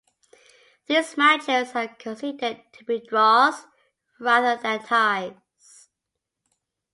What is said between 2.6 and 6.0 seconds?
to be draws, rather than ties.